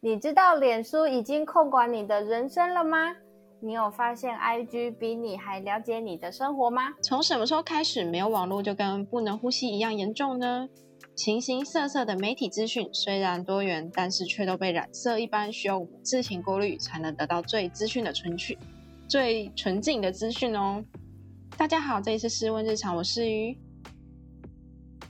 [0.00, 3.16] 你知道脸书已经控管你的人生了吗？
[3.60, 6.92] 你有发现 IG 比你还了解你的生活吗？
[7.02, 10.68] 从什么时候开始，没有网络就跟不能呼吸一样严重呢？
[11.16, 18.56] 形形色色的媒体资讯虽然多元，但是却都被染色一般，需要我们自行过滤，才能得到最资讯的纯取、
[19.08, 20.84] 最纯净的资讯哦。
[21.56, 23.58] 大家好，这里是试问日常，我是鱼，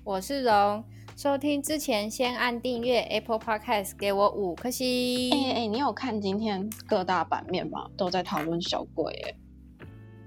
[0.02, 0.82] 我是荣。
[1.18, 5.32] 收听之前先按订阅 Apple Podcast，给我五颗星。
[5.32, 7.90] 哎哎，你有看今天各大版面吗？
[7.96, 9.34] 都在讨论小鬼，哎，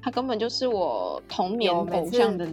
[0.04, 2.46] 他根本就是我童年偶像的。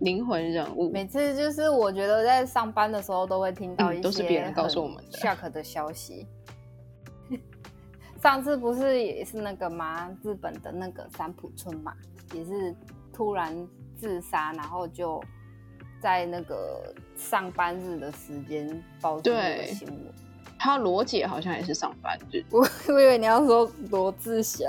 [0.00, 6.26] 灵魂人物，每次就是我觉得在上班的时候都会听到一些都是别人告诉我们的 shock 的消息。
[8.20, 10.10] 上次不是也是那个吗？
[10.24, 11.94] 日本的那个三浦村嘛，
[12.34, 12.74] 也是
[13.12, 13.56] 突然
[13.96, 15.22] 自杀，然后就
[16.04, 19.98] 在那个上班日的时间爆出的新闻。
[20.58, 24.68] 他罗姐好像也是上班日，我我以为你要说罗志祥，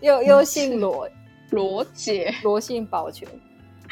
[0.00, 1.06] 又又姓罗。
[1.50, 3.28] 罗姐，罗姓保全，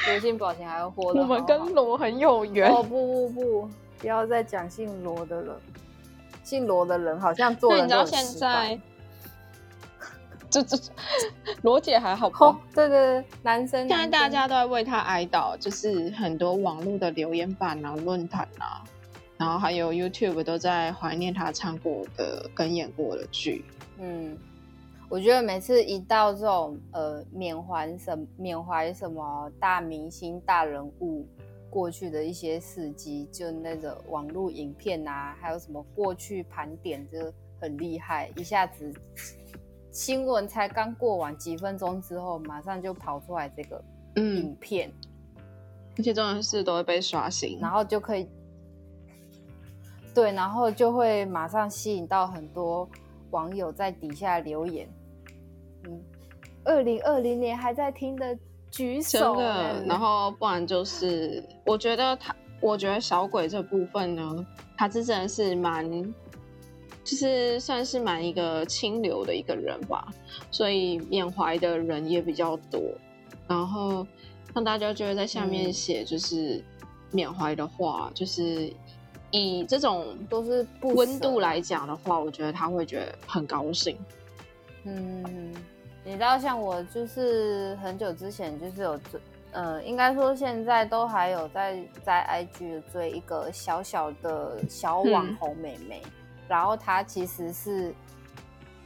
[0.07, 1.21] 罗姓保全还要活的。
[1.21, 2.73] 我们跟罗很有缘。
[2.73, 5.55] 哦不不不，不要再讲姓罗的人，
[6.43, 8.81] 姓罗的人好像做人都现在，
[10.51, 10.77] 这这
[11.63, 12.61] 罗姐还好吧？
[12.75, 18.85] 对对对，男生现在大家都在为他哀悼，就是很多网络的留言板啊、论坛啊，
[19.39, 23.65] 然后还有 YouTube 都在怀念他唱过的、跟演过的剧。
[23.99, 24.37] 嗯。
[25.09, 31.27] 我觉得每次一到这种呃缅怀什缅怀什么大明星大人物
[31.69, 37.19] 过去的一些事迹，就那个网络影片啊，还有什么过去盘点，就
[37.61, 38.31] 很厉害。
[38.37, 38.95] 一下子
[39.93, 43.83] 新闻才刚过完几分钟之后，马上就跑出来这个
[44.17, 44.93] 影片，
[45.99, 48.29] 而且这种事都会被刷新，然后就可以
[50.15, 52.89] 对，然后就会马上吸引到很多
[53.31, 54.89] 网友在底下留言。
[55.85, 56.01] 嗯，
[56.65, 58.37] 二零二零年还在听的
[58.71, 59.85] 举手，真的。
[59.87, 64.47] 然后不然就是，我觉得他，我觉得小鬼这部分呢，
[64.77, 65.85] 他真的是蛮，
[67.03, 70.07] 就是算是蛮一个清流的一个人吧，
[70.51, 72.81] 所以缅怀的人也比较多。
[73.49, 74.07] 然后
[74.55, 76.63] 让大家就会在下面写，就是
[77.11, 78.73] 缅怀的话，就是
[79.33, 83.97] 以这种都是温度来讲的话，我觉得他会觉得很高兴。
[84.85, 85.53] 嗯，
[86.05, 89.21] 你知道，像我就是很久之前就是有追，
[89.53, 96.01] 呃，应该说现在都还有在在 IG 追一个小小的小网红妹妹，
[96.51, 97.95] 然后他其实是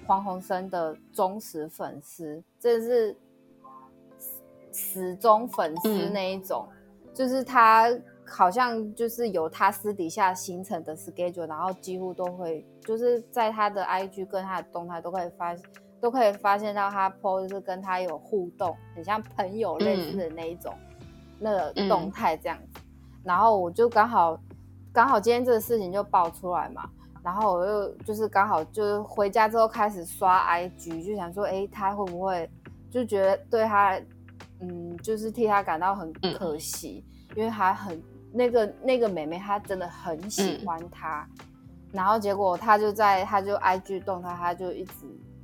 [0.06, 3.16] 黄鸿升的忠实粉丝，这是
[4.70, 6.69] 死忠粉丝那一种，
[7.14, 7.88] 就是他
[8.26, 15.56] 好像就是有他私底下形成的 schedule，然后几乎都会就是在他的 IG 跟他的动态都可以发。
[16.00, 20.75] 都可以发现到他 po 就是跟他有互动，很像朋友类似的那一种
[21.38, 22.82] 那个动态这样子。
[23.25, 24.38] 然后我就刚好
[24.92, 26.91] 刚好今天这个事情就爆出来嘛，
[27.24, 32.48] 然后我又就是刚好就是回家之后开始刷 IG，就想说，哎，他会不会
[32.90, 33.98] 就觉得对他，
[34.60, 38.00] 嗯，就是替他感到很可惜，因为他很
[38.32, 41.26] 那个那个妹妹，她真的很喜欢他。
[41.90, 44.92] 然后结果他就在他就 IG 动态，他就一直。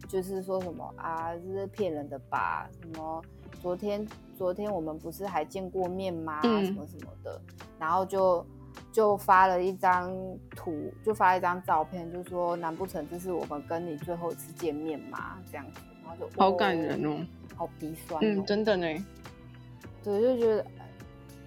[0.08, 2.68] 就是说什么啊，这是骗人的吧？
[2.82, 3.22] 什么
[3.62, 4.04] 昨天
[4.36, 6.42] 昨天我们不是还见过面吗？
[6.42, 7.40] 什么什么的，
[7.78, 8.44] 然后就
[8.92, 10.12] 就发了一张
[10.54, 15.38] 图，就发了一张照片，就说难不成这是我们跟你最后一次见面吗？
[15.50, 17.24] 这样子，然后就好感人哦，
[17.56, 18.86] 好鼻酸，嗯，真的呢，
[20.02, 20.66] 对，就觉得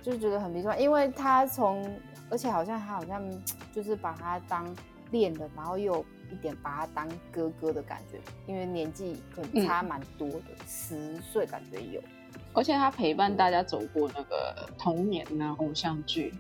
[0.01, 1.83] 就觉得很鼻酸，因为他从
[2.29, 3.23] 而且好像他好像
[3.71, 4.65] 就是把他当
[5.11, 6.03] 恋人，然后又。
[6.31, 12.01] 一点把他当哥哥的感觉，因为年纪可能差蛮多的，十岁感觉有。
[12.53, 16.33] 而且他陪伴大家走过那个童年啊，偶像剧，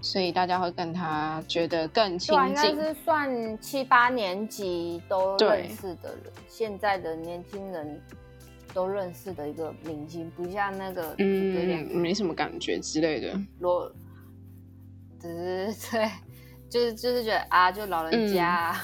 [0.00, 2.48] 所以大家会跟他觉得更亲近。
[2.48, 8.00] 应该是算七八年级都认识的人，现在的年轻人
[8.72, 13.38] 都认识的一个明星，不像那个嗯，没什么感觉之类的。
[13.58, 13.92] 罗，
[15.20, 16.10] 只是 对，
[16.70, 18.74] 就是就是觉得啊，就老人家。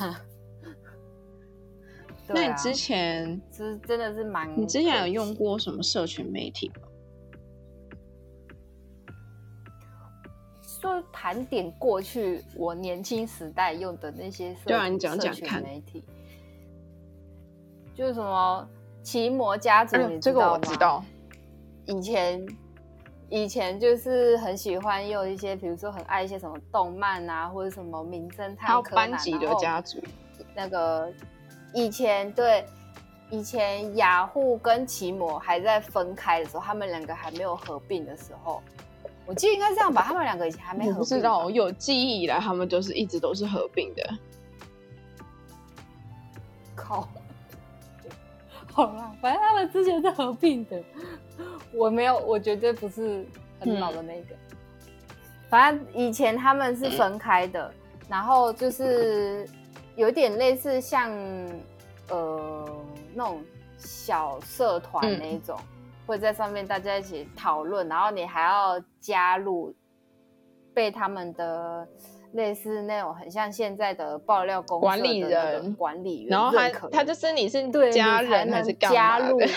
[2.26, 4.48] 那你之前是真的是蛮……
[4.58, 6.88] 你之前有用过什么社群媒体吗？
[10.84, 16.04] 说盘点过去我年轻时代用的那些社群媒体，
[17.94, 18.68] 就是什么
[19.02, 21.02] 奇摩家族，你这个我知道。
[21.86, 22.46] 以前
[23.30, 29.98] 以前就是很喜欢用一些，比如说很爱一些什么动漫啊，或者什么名侦探、柯南班级的家族。
[30.54, 31.10] 那个
[31.72, 32.62] 以前对
[33.30, 38.62] 以前雅虎跟奇摩还在分开的时候，他们两个还没有合并的时候，
[39.26, 40.02] 我记得应该这样吧？
[40.02, 40.98] 他们两个以前还没合并。
[40.98, 44.02] 不知道，有记忆以来，他们就是一直都是合并的。
[46.76, 47.08] 靠！
[48.72, 50.82] 好啦，反正他们之前是合并的。
[51.72, 53.24] 我没有，我绝对不是
[53.60, 54.34] 很老的那个。
[55.48, 57.72] 反正以前他们是分开的，
[58.08, 59.48] 然后就是
[59.94, 61.10] 有点类似像
[62.08, 62.68] 呃
[63.14, 63.42] 那种
[63.78, 65.56] 小社团那种，
[66.06, 69.74] 会在上面大家一起讨论，然后你还要加入
[70.74, 71.86] 被他们的
[72.32, 79.38] 类似那种很像现在的爆料公管理人管理员，然后他他就是你是家人还是加入？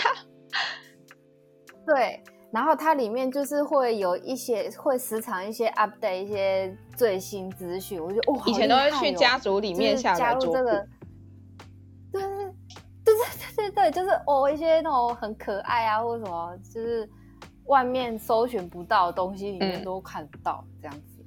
[1.86, 2.22] 对，
[2.52, 10.88] 然后它里面就是会有一些会时常一些 update 一些最新资讯，我觉得哇，以前都会去家族里面下加入这个，对对对对
[13.70, 17.08] 对对，就是哦一些那种很可爱啊或者什么，就是
[17.66, 21.24] 外面搜寻不到的东西里面都看得到这样子。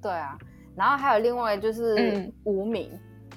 [0.00, 0.38] 对啊，
[0.76, 2.90] 然后还有另外就是无名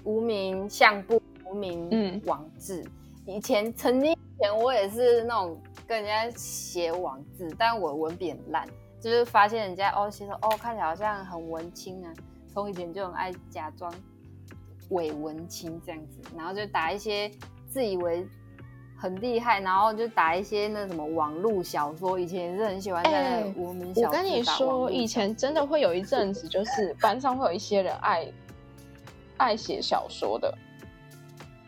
[0.03, 2.83] 无名相簿无名网志，
[3.25, 5.61] 以前曾经以前我也是那种。
[5.87, 8.67] 跟人家写网志，但我文笔很烂，
[8.99, 12.11] 就是发现人家哦写的哦看起来好像很文青啊，
[12.51, 13.93] 从以前就很爱假装
[14.89, 17.29] 伪文青这样子，然后就打一些
[17.75, 18.25] 自以为
[18.97, 24.07] 很厉害，然后就打一些那什么网络小说，以前也是很喜欢在文明小。
[24.07, 28.25] 我跟你说，以前真的会有一阵子，就是班上会有一些人爱
[29.35, 30.57] 爱写小说的，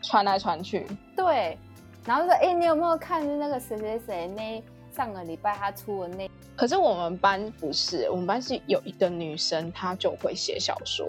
[0.01, 0.87] 传来传去。
[1.13, 1.57] 对。
[2.05, 4.63] 然后说：“哎，你有没有看那个谁谁谁那
[4.95, 6.31] 上个礼拜他出的那？
[6.55, 11.05] 可是我们班不是，我们班是有一个女生，她就会写小说，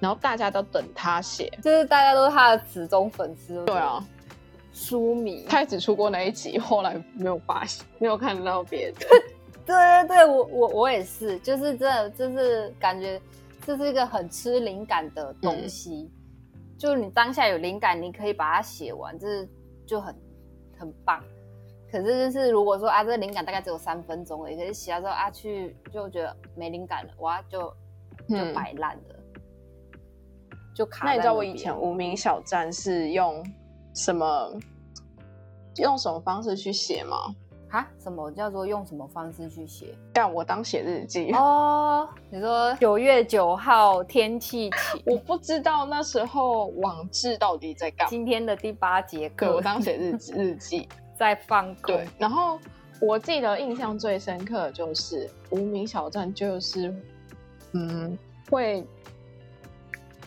[0.00, 3.64] 然后大家都等她写，就是大家都是她的死忠粉丝。
[3.64, 4.04] 对啊，
[4.74, 5.46] 书迷。
[5.48, 9.06] 他只出过那一集，后来没有发现，没有看到别的。
[9.64, 13.18] 对对对，我我我也是，就是这，就是感觉
[13.64, 16.10] 这是一个很吃灵感的东西，
[16.76, 19.48] 就是你当下有灵感，你可以把它写完，就是
[19.86, 20.14] 就很。”
[20.76, 21.22] 很棒，
[21.90, 27.72] 可是就是如果说啊，这个灵感大概只有三分钟，也可是写到之后啊，去就觉得没灵感了，哇，就
[28.28, 29.16] 就摆烂了，
[30.74, 31.06] 就卡。
[31.06, 33.40] 那你知道我以前无名小站是用
[33.94, 34.52] 什么
[35.76, 37.34] 用什么方式去写吗？
[37.70, 37.88] 啊？
[37.98, 39.94] 什么叫做用什么方式去写？
[40.14, 42.08] 让我当写日记哦。
[42.30, 48.08] 你说九月九号天气晴， 我不知道那时候网志到底在干。
[48.08, 50.88] 今天的第八节课，我当写日日记
[51.18, 51.96] 在放空。
[51.96, 52.58] 对，然后
[53.00, 56.94] 我记得印象最深刻的就是无名小站，就是
[57.72, 58.16] 嗯，
[58.50, 58.86] 会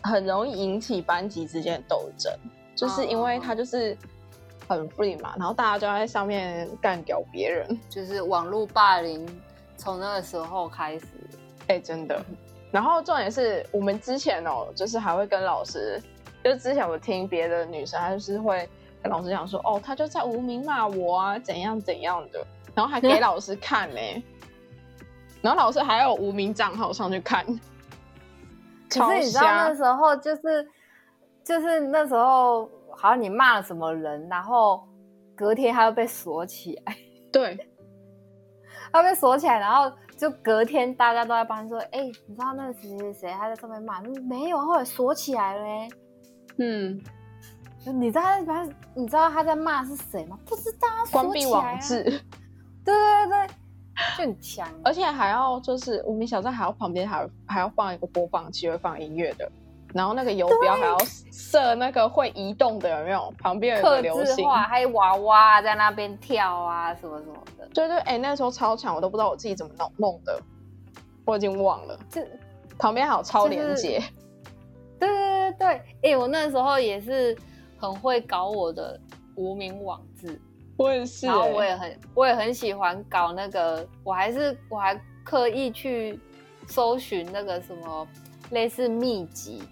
[0.03, 2.33] 很容易引起班级之间的斗争，
[2.77, 3.97] 就是因为他就是。
[4.69, 9.25] 很 free 嘛，然后大家就在上面干掉别人， 就是网络霸凌，
[9.77, 11.06] 从那个时候开始，
[11.68, 12.21] 哎，真的。
[12.69, 16.03] 然后重点是我们之前哦，就是还会跟老师，
[16.44, 18.68] 就之前我听别的女生，她就是会
[19.01, 22.45] 跟老师讲说，哦，她就在无名骂我啊，怎样怎样的，
[22.75, 24.01] 然后还给 老师看呢，
[25.41, 27.45] 然后老师还有无名账号上去看。
[28.89, 30.68] 可是你知道那时候就是
[31.41, 32.69] 就是那时候。
[32.97, 34.83] 好像你骂了什么人，然后
[35.35, 36.97] 隔天他又被锁起来。
[37.31, 37.56] 对，
[38.92, 44.01] 他被锁起来，然后就隔天大家都在帮说：“哎，你知道那个谁谁谁他在上面骂？
[44.27, 45.87] 没有，后来锁起来了。”
[46.59, 46.99] 嗯，
[47.85, 50.39] 你知道他你知道他在骂是谁吗？
[50.45, 52.04] 不知道，关闭网志。
[52.83, 53.54] 对对对，就
[54.23, 59.51] 很强，而且还要就是无名小站还要旁边还还要放一个播放器，会放音乐的。
[59.97, 60.95] 然后那个游标还要
[61.31, 63.33] 设那个会移动的，有没有？
[63.39, 67.68] 旁边有个流星，还有娃娃在那边跳啊，什么什么的。
[67.73, 70.39] 对对，哎，那时候超强，我都不知道我自己怎么弄弄的，
[71.25, 71.99] 我已经忘了。
[72.11, 72.23] 这
[72.77, 73.99] 旁边还有超连接。
[74.99, 77.35] 对对对对，哎，我那时候也是
[77.80, 78.99] 很会搞我的
[79.35, 80.39] 无名网字，
[80.77, 81.25] 我也是。
[81.25, 86.19] 然后我也很我也很喜欢搞那个，我还是我还刻意去
[86.68, 88.07] 搜寻那个什么
[88.51, 89.63] 类似秘籍。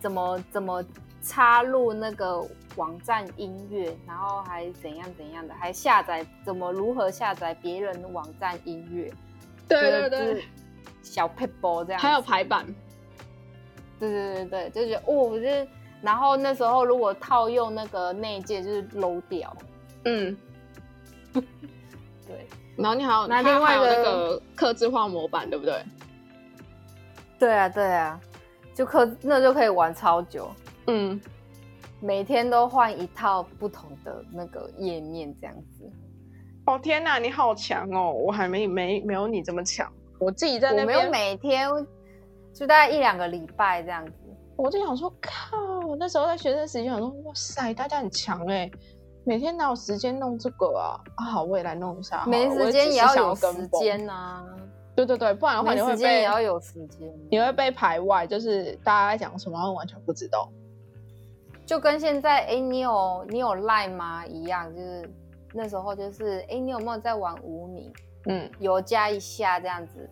[0.00, 0.84] 怎么怎么
[1.22, 2.44] 插入那个
[2.76, 9.12] 网站音乐，然后还怎样怎样的，还下载怎么如何下载别人的网站音乐？
[9.68, 10.44] 对对对，
[11.02, 12.64] 小 p a p 这样，还有排版。
[14.00, 15.68] 对对对对，就觉得哦，就是
[16.00, 19.54] 然后那时候如果套用那个内界就是 low 掉，
[20.04, 20.36] 嗯，
[21.34, 25.82] 对，然后你还有那另外一个那个刻字化模板，对不对？
[27.40, 28.20] 对啊，对啊，
[28.78, 30.48] 就可那就可以玩超久，
[30.86, 31.20] 嗯，
[31.98, 35.90] 每天都换一套不同的那个页面，这样子。
[36.64, 38.12] 哦天哪，你好强哦！
[38.12, 39.92] 我还没没没有你这么强。
[40.20, 41.68] 我自己在那我没有边，每天，
[42.54, 44.12] 就大概一两个礼拜这样子。
[44.54, 45.96] 我就想说，靠！
[45.98, 48.70] 那时候在学生时期，想说，哇塞，大家很强哎，
[49.24, 51.00] 每天哪有时间弄这个啊？
[51.16, 52.24] 啊，好，我也来弄一下。
[52.26, 53.66] 没时间也要有时。
[53.80, 54.46] 间啊，
[54.98, 57.08] 对对对，不然的话没你会被时间也要有时间。
[57.30, 60.50] 你会被排外，就是大家在讲什么，完全不知道。
[61.64, 65.08] 就跟现在，哎，你有你有赖吗一样，就是
[65.54, 67.92] 那时候就是，哎，你有没有在玩无名？
[68.26, 70.10] 嗯，有加一下这样子。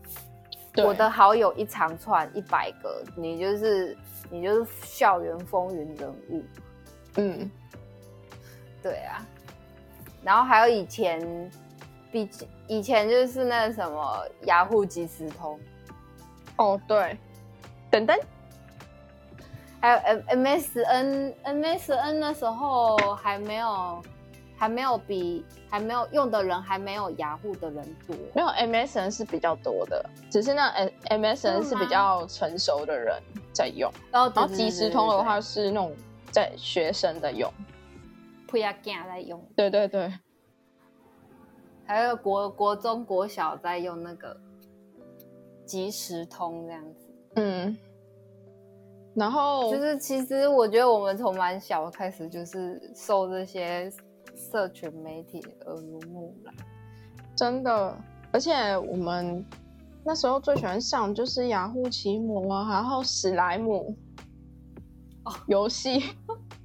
[0.73, 3.97] 对我的好友一长串一百个，你就是
[4.31, 6.45] 你就是校园风云人物，
[7.16, 7.50] 嗯，
[8.81, 9.26] 对啊。
[10.23, 11.50] 然后还有以前，
[12.25, 12.29] 比
[12.67, 15.61] 以前就是那什么雅虎即时通，
[16.57, 17.19] 哦对，
[17.91, 18.19] 等等，
[19.83, 24.03] 还有 M MSN MSN 那时候还没有
[24.57, 28.17] 还没有比还没有用的人还没有雅虎的人多。
[28.35, 30.69] 没有 MSN 是比较多的，只是那
[31.09, 35.95] M MSN 是比较成熟的人在用，然后然后即时通的话是那种
[36.31, 37.53] 在学生的用。
[38.47, 40.11] 不要干在用，对对对，
[41.87, 44.37] 还有国国中国小在用那个
[45.64, 47.14] 即时通这样子。
[47.37, 47.76] 嗯，
[49.14, 53.90] 然后就是其实我觉得我们从蛮小开始就是受这些
[54.35, 56.55] 社群媒体耳濡目染。
[57.37, 57.97] 真的，
[58.33, 59.45] 而且我们
[60.05, 63.95] 那时候最喜欢上就是雅虎奇摩啊，然后史莱姆
[65.25, 66.02] 哦游戏，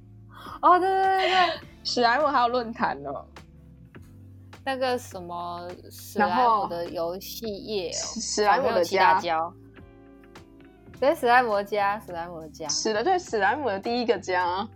[0.62, 3.10] 哦，对对对对，史莱姆还有论坛呢。
[4.64, 9.52] 那个什么史然莱姆的游戏页哦，史史莱姆的家，胶，
[11.00, 14.68] 对，史莱姆的家，史莱姆的家，史的对史莱姆的第一个家，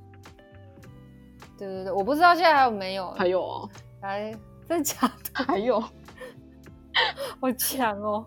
[1.57, 3.71] 对对对，我不知道现在还有没有，还有哦，
[4.03, 4.33] 还，
[4.69, 5.01] 真的假
[5.35, 5.45] 的？
[5.45, 5.81] 还有，
[7.41, 8.27] 好强哦！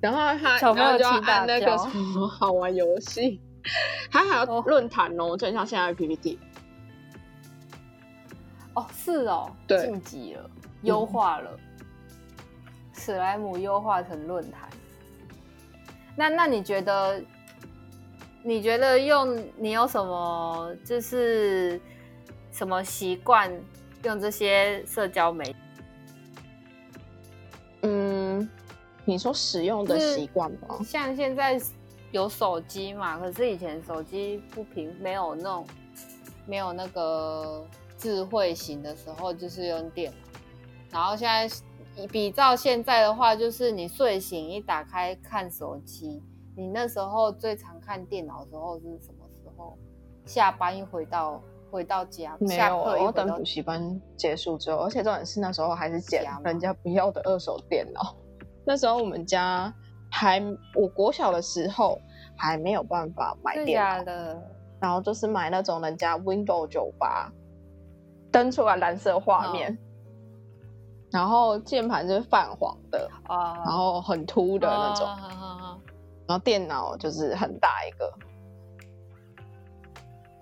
[0.00, 3.40] 然后他小朋友就要按那个脚什么好玩游戏，
[4.10, 6.38] 他还有哦论坛哦，就很像现在的 PPT。
[8.74, 10.50] 哦，是哦，晋级了，
[10.82, 11.58] 优化了，
[12.94, 14.68] 史莱姆优化成论坛。
[16.16, 17.22] 那那你觉得？
[18.44, 21.80] 你觉得用你有什么就是
[22.50, 23.48] 什么习惯
[24.02, 25.56] 用这些社交媒体？
[27.82, 28.50] 嗯，
[29.04, 30.80] 你说使用的就是习惯吗？
[30.84, 31.56] 像现在
[32.10, 35.64] 有手机嘛，可是以前手机不平，没有那种
[36.44, 37.64] 没有那个
[37.96, 40.40] 智慧型的时候，就是用电脑。
[40.92, 46.22] 然后现在比照现在的话，就是你睡醒一打开看手机，
[46.54, 49.76] 你那时候最常看电脑的时候是什么时候？
[50.26, 58.14] 下班一回到回到家，没有，我等补习班结束之后，而且重点是那时候还是捡人家不要的二手电脑。
[58.64, 59.74] 那时候我们家
[60.10, 60.40] 还，
[60.76, 61.98] 我国小的时候
[62.36, 64.42] 还没有办法买电脑，的？
[64.78, 67.32] 然后就是买那种人家 Windows 九八
[68.30, 69.76] 登出来蓝色画面，
[71.12, 75.06] 然后键盘是泛黄的，啊，然后很凸的那种，
[76.26, 78.12] 然后电脑就是很大一个，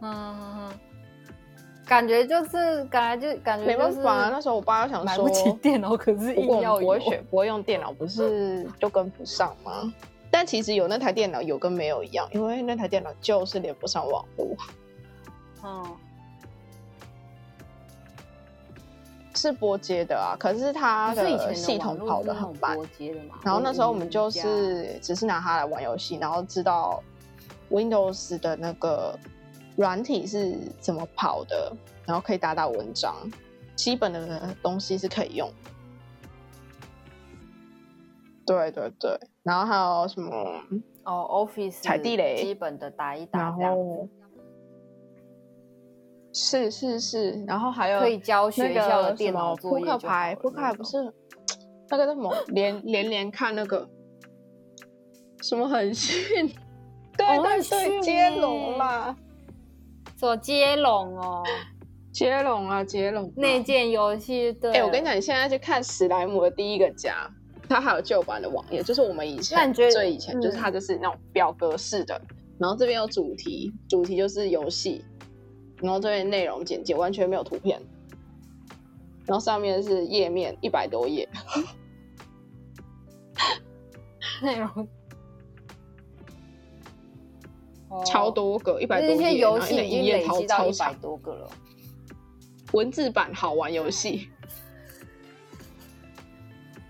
[0.03, 0.73] 嗯，
[1.85, 4.29] 感觉就是感觉就感觉没就是办法啊。
[4.31, 9.93] 那时候我爸想说买不，起电脑，可是如果我硬要有们不会学，不会用电脑，不是就跟不上吗？
[10.31, 14.57] 但其实有那台电脑有跟没有一样，因为那台电脑就是连不上网络，
[15.65, 15.85] 嗯，
[19.35, 20.37] 是拨接的啊。
[20.39, 23.37] 可是它是以前的的系统跑得很慢拨，接的嘛。
[23.45, 27.03] 然后那时候我们就是只是拿它来玩游戏，然后知道
[27.71, 29.19] Windows 的那个
[29.77, 31.73] 软体是怎么跑的，
[32.05, 33.15] 然后可以打打文章，
[33.77, 35.51] 基本的东西是可以用。
[38.47, 40.33] 对对对，然后还有什么？
[41.05, 44.20] 哦，Office 踩地雷基本的打一打然后子，
[46.33, 50.99] 是是是，然后还有可以教学校的电脑扑克牌，扑克牌不是
[51.89, 53.89] 那个叫什么连连连看那个
[55.43, 56.47] 什么很逊，
[57.17, 59.17] 对对对，接龙啦，
[60.17, 61.43] 做接龙哦，
[62.13, 63.31] 接龙啊接龙啊。
[63.37, 64.73] 内建游戏对。
[64.73, 67.29] 哎、我跟你讲，你现在去看史莱姆的第一个家，
[67.69, 72.21] 它还有旧版的网页，就是我们以前最以前，就是嗯它就是那种表格式的，
[72.59, 75.05] 然后这边有主题，主题就是游戏，
[75.81, 77.81] 然后这边内容简介完全没有图片，
[79.27, 81.29] 然后上面是页面一百多页，
[84.43, 84.89] 内容
[88.05, 91.51] 超多个，一百多那些页，然后游戏已经累积到一百，多个了。
[92.73, 94.29] 文字版好玩游戏。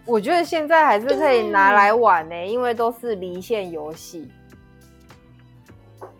[0.04, 4.28] 我觉得现在还是可以拿来玩呢、因为都是离线游戏。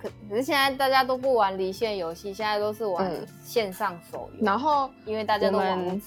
[0.00, 4.45] 可可是现在大家都不玩离线游戏，现在都是玩嗯线上手游。
[4.45, 5.50] 然后因为大家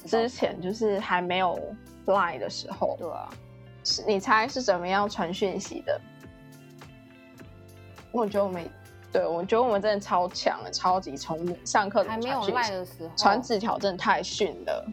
[0.06, 1.60] 之前就是还没有
[2.06, 3.30] Line 的时候，对啊，
[3.84, 6.02] 是你猜是怎么样传讯息的？
[8.12, 8.70] 我觉得我们，
[9.12, 11.56] 对我觉得我们真的超强了，超级聪明。
[11.66, 14.86] 上课怎还没有赖的时候，传纸条真的太逊了。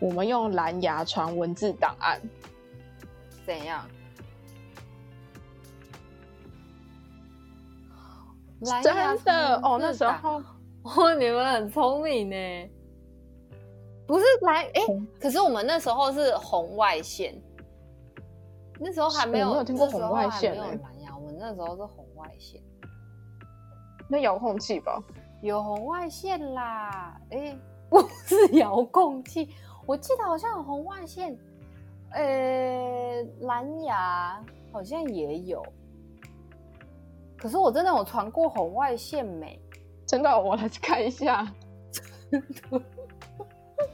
[0.00, 2.20] 我们用蓝牙传文字档案，
[3.46, 3.88] 怎样？
[8.64, 10.42] 蓝真牙的哦，那时候。
[10.84, 12.36] 哦，你们很聪明呢。
[14.06, 15.06] 不是蓝哎、红。
[15.18, 17.34] 可是我们那时候是红外线，
[18.78, 22.60] 那时候还没有，我没有听过红外线还没有欸蓝牙，我们那时候是红外线，
[24.10, 25.02] 那遥控器吧，
[25.40, 27.18] 有红外线啦。
[27.30, 27.56] 哎、
[27.88, 29.48] 不是遥控器，
[29.86, 31.34] 我记得好像有红外线，
[32.10, 35.64] 呃，蓝牙好像也有。
[37.44, 39.60] 可是我真的有传过红外线没？
[40.06, 41.46] 真的，我来看一下。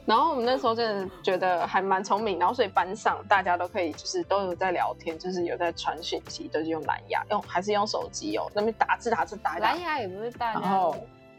[0.07, 10.95] 然后我们那时候真的觉得还蛮聪明，然后所以班上大家都可以就是都有在聊天，就是有在传讯息，都是用蓝牙，用还是用手机哦，那边打字打字打蓝，牙也不是大家，然后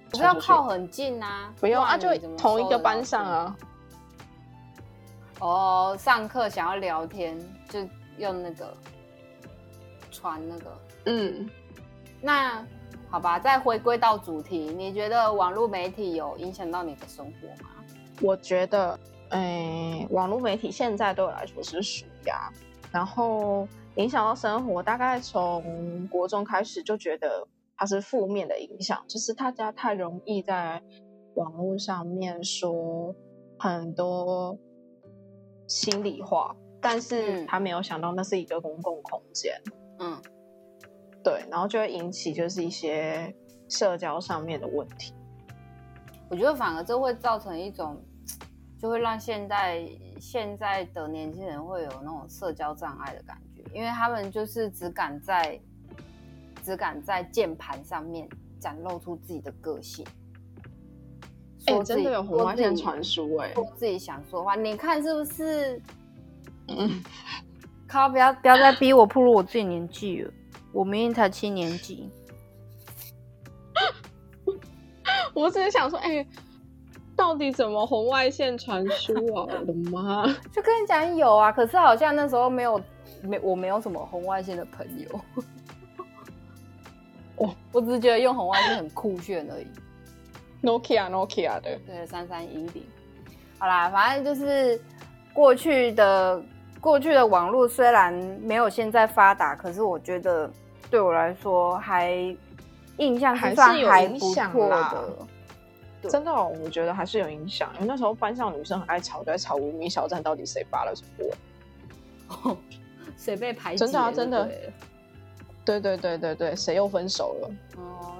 [0.09, 1.53] 不是要靠很近啊？
[1.61, 3.55] 不用啊，就同一个班上啊。
[5.39, 7.39] 哦，上课想要聊天
[7.69, 7.79] 就
[8.17, 8.75] 用那个
[10.11, 10.77] 传那个。
[11.05, 11.49] 嗯，
[12.21, 12.65] 那
[13.09, 17.69] 好吧，再回归到主题，你觉得网络媒体有影响到你的生活吗？
[18.21, 18.97] 我觉得，
[19.29, 22.51] 嗯，网络媒体现在对我来说是暑假，
[22.91, 30.81] 然后影响到生活，大概从国中开始就觉得它是负面的影响，就是大家太容易在
[31.35, 33.13] 网络上面说
[33.57, 34.57] 很多
[35.67, 37.47] 心里话，但是嗯。
[37.47, 39.53] 他没有想到那是一个公共空间，
[39.99, 40.21] 嗯，
[41.23, 43.33] 对，然后就会引起就是一些
[43.69, 45.13] 社交上面的问题。
[46.29, 48.01] 我觉得反而这会造成一种，
[48.79, 49.87] 就会让现在
[50.19, 55.59] 现在的年轻人会有那种社交障碍的感觉，因为他们就是只敢在
[56.63, 58.27] 只敢在键盘上面
[58.59, 60.05] 展露出自己的个性。
[61.67, 65.81] 哎、说真的有红外线传输哎、说自己想说的话，你看是不是？
[66.69, 67.03] 嗯，
[67.87, 70.31] 靠，不要不要再逼我暴露我自己年纪了，
[70.71, 72.09] 我明明才七年级。
[75.33, 76.25] 我只是想说，哎、
[77.15, 79.45] 到底怎么红外线传输啊？
[79.49, 80.27] 我的妈！
[80.51, 82.81] 就跟你讲有啊，可是好像那时候没有
[83.21, 85.07] 没我没有什么红外线的朋友。
[87.37, 89.67] 哦，我只是觉得用红外线很酷炫而已。
[90.61, 92.83] Nokia Nokia 的，对，三三一零。
[93.57, 94.79] 好啦，反正就是
[95.33, 96.43] 过去的
[96.81, 100.51] 过去的网络虽然没有现在发达，可是我觉得
[100.89, 102.11] 对我来说还
[102.97, 106.09] 印象还是算有影还不错响啦的。
[106.09, 107.69] 真的、哦，我觉得还是有影响。
[107.75, 111.03] 因为那时候班上女生很爱吵，就在吵无名小站到底谁发了什
[112.43, 112.57] 么。
[113.15, 113.77] 谁被排挤？
[113.77, 114.45] 真的啊真的
[115.63, 117.51] 对对对对对对，谁又分手了？
[117.77, 118.15] 哦，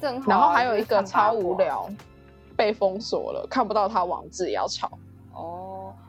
[0.00, 0.34] 正好啊。
[0.34, 1.86] 然后还有一个超无聊，
[2.56, 4.90] 被封锁了，看不到他网志也要吵。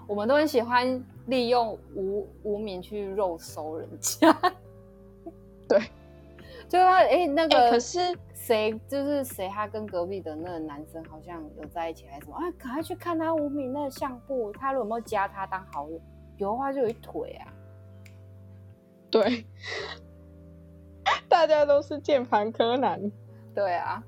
[0.08, 4.36] 哦，我们都很喜欢利用无无名去肉搜人家。
[5.68, 5.80] 对，
[6.70, 8.00] 就他哎、那哎、个、可是
[8.34, 12.38] 谁就是谁，他跟隔壁的那个男生好像有在一起还是什么？
[12.38, 16.00] 哎，赶快去看他无名那个相簿，他有没有加他当好友？
[16.38, 17.54] 有的话就有一腿啊。
[19.10, 19.46] 对，
[21.28, 23.12] 大家都是键盘柯南。
[23.56, 24.04] 对啊，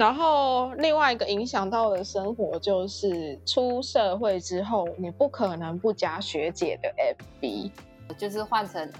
[0.00, 6.90] 然后另外一个影响到的生活就是出社会之后，你不可能不加学姐的
[7.38, 7.70] FB。
[8.16, 8.90] 就是换成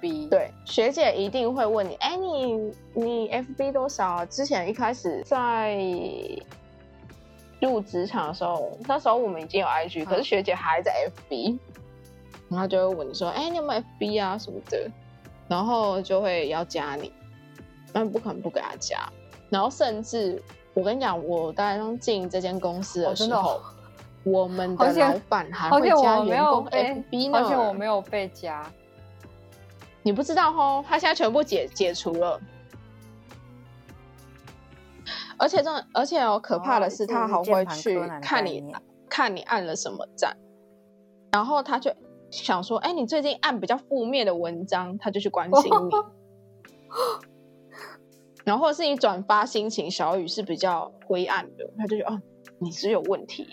[0.00, 0.26] B。
[0.26, 4.26] 对，学姐一定会问你，哎，你你 FB 多少啊？
[4.26, 5.78] 之前一开始在
[7.60, 11.56] 入职场的时候，那时候我们已经有 IG，、可是学姐还在 FB，
[12.48, 14.90] 然后就会问你说，哎，你有没有 FB 啊什么的，
[15.46, 17.12] 然后就会要加你，
[17.92, 19.08] 但不可能不给他加。
[19.50, 20.42] 然后甚至
[20.74, 23.62] 我跟你讲，我刚进这间公司的时候，哦哦
[24.24, 27.38] 我们的老板还会加员工被，FB 呢。
[27.38, 28.70] 而且我没有被加。
[30.02, 32.40] 你不知道哦，他现在全部解解除了。
[35.38, 38.74] 而且这种，而且哦，可怕的是，哦他还会去看你
[39.08, 40.36] 看你按了什么赞。
[41.30, 41.94] 然后他就
[42.30, 45.90] 想说，哎，你最近按比较负面的文章，他就去关心你。
[48.48, 52.18] 然后或者是你转发心情小雨是比较灰暗的，他就觉得哦
[52.58, 53.46] 你是有问题。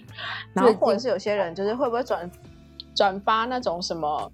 [0.54, 2.32] 然后或者是有些人就是会不会转
[2.96, 4.32] 转发那种什么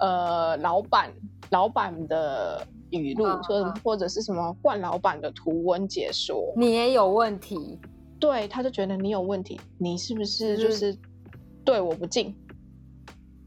[0.00, 1.12] 呃老板
[1.50, 7.78] 老板的语录，或或者是什么冠老板的图文解说，你也有问题。
[8.18, 10.98] 对，他就觉得你有问题，你是不是就是
[11.64, 12.34] 对我不敬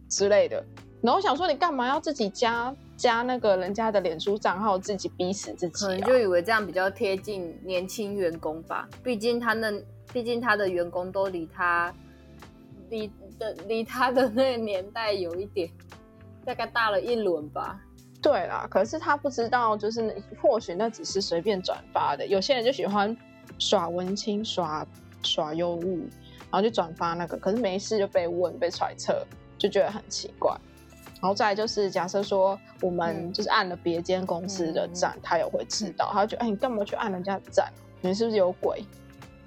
[0.08, 0.64] 之类的？
[1.02, 2.74] 然后想说你干嘛要自己加？
[3.00, 8.90] 加那个人家的脸书账号，自己逼死自己，可能就以为这样比较贴近年轻员工吧。
[9.02, 9.72] 毕竟他那，
[10.12, 11.94] 毕竟他的员工都离他，
[12.90, 13.10] 离
[13.40, 15.70] 的离他的那个年代有一点，
[16.44, 17.80] 大概大了一轮吧。
[18.22, 22.28] 对啦，可是他不知道，就是或许那只是随便转发的。
[22.28, 23.16] 有些人就喜欢
[23.60, 24.86] 耍文青、耍
[25.24, 26.02] 耍忧郁，
[26.52, 29.26] 然后就转发那个，可是没事就被问、被揣测，
[29.58, 30.54] 就觉得很奇怪。
[31.22, 37.72] 然后再就是，假设说我们就是按了别间公司的站，他也会知道，他就觉得，哎，你干嘛去按人家的赞？
[38.02, 38.84] 你是不是有鬼？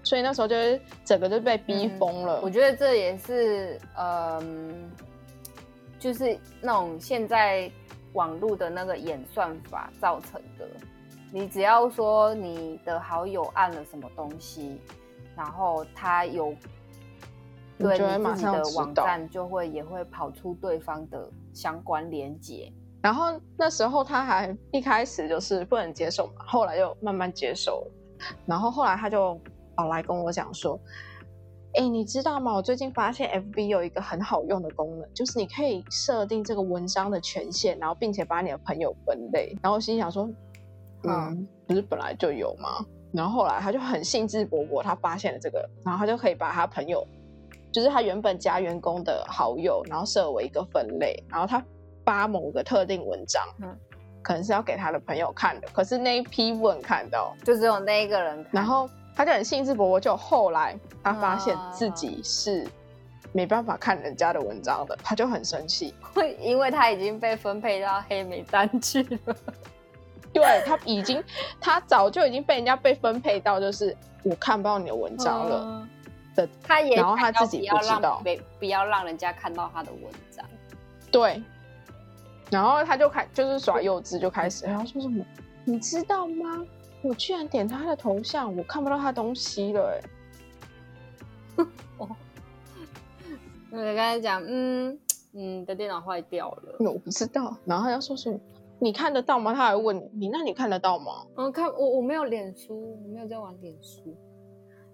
[0.02, 2.40] 所以那时候就是整个就被逼疯了。
[2.42, 4.90] 我觉得这也是，嗯，
[5.98, 7.70] 就是那种现在
[8.12, 10.66] 网络的那个演算法造成的。
[11.30, 14.78] 你只要说你的好友按了什么东西，
[15.34, 16.54] 然后他有。
[17.78, 27.92] 对你自己的网站就会也会跑出对方的相关连接，然后那时候他还一开始就是不能接受嘛，后来又慢慢接受了，
[28.46, 29.38] 然后后来他就
[29.76, 30.78] 跑来跟我讲说
[31.74, 32.52] ：“哎，你知道吗？
[32.54, 40.28] 我最近发现 FB 有一个很好用的功能，就是你可以设定这个文章的权限，然后并且把你的朋友分类。”然后心想说
[41.04, 47.06] ：“嗯，不是本来就有吗？”然后后来他就很兴致勃勃，他发现了这个，然后他就可以把他朋友。
[47.72, 51.64] 就是他原本加员工的好友，然后设为一个分类，然后他
[52.04, 53.76] 发某个特定文章，嗯，
[54.22, 58.44] 可能是要给他的朋友看的，可是那一批不能看到，就只有那一个人。
[58.50, 62.66] 然后他就很兴致勃勃，就后来他发现自己是
[63.32, 69.36] 没办法看人家的文章的，他就很生气，会 因为他已经被分配到黑名单去了。
[70.32, 71.22] 对他已经，
[71.60, 75.88] 他早就已经被人家被分配到，就是我看不到你的文章了。
[76.34, 80.44] 的，他也然后他自己不知道，不不要让人家看到他的文章。
[81.10, 81.42] 对，
[82.50, 85.24] 然后他就开就是耍幼稚，就开始然后说什么，
[85.64, 86.64] 你知道吗？
[87.02, 90.00] 我居然点他的头像，我看不到他东西了。
[91.56, 91.64] 哎，
[93.70, 94.98] 我刚才讲，嗯
[95.34, 97.56] 嗯，的电脑坏掉了，我不知道。
[97.64, 98.38] 然后他要说什么，
[98.78, 99.52] 你看得到吗？
[99.52, 101.26] 他还问你，那你看得到吗？
[101.36, 104.16] 嗯，看我我没有脸书，我没有在玩脸书。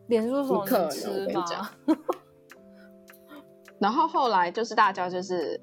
[0.09, 1.45] 脸书什么能吃吗？
[3.79, 5.61] 然后后来就是大家就是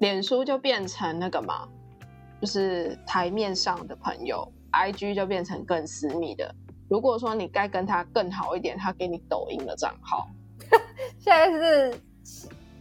[0.00, 1.68] 脸书就变成那个嘛，
[2.40, 6.52] 就是台面上的朋友，IG 就变成更私密的。
[6.88, 10.28] 如果说你该跟他更好一点，他给你抖音的账号。
[11.18, 11.90] 现在是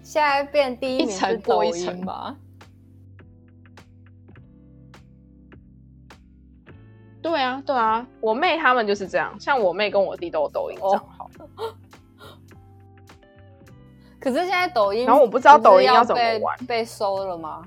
[0.01, 2.35] 现在变第一名是抖音吗？
[7.29, 9.35] 对啊，对啊，我妹他们就是这样。
[9.39, 11.29] 像我妹跟我弟都有抖音账号，
[14.21, 17.63] 可是现在抖音，然后我不知道抖音要怎么玩，被收了吗？